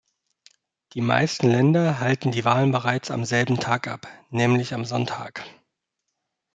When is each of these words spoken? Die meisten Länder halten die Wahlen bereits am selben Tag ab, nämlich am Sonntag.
Die 0.93 1.01
meisten 1.01 1.47
Länder 1.47 1.99
halten 1.99 2.31
die 2.31 2.43
Wahlen 2.43 2.71
bereits 2.71 3.11
am 3.11 3.23
selben 3.23 3.59
Tag 3.59 3.87
ab, 3.87 4.07
nämlich 4.31 4.73
am 4.73 4.83
Sonntag. 4.83 5.43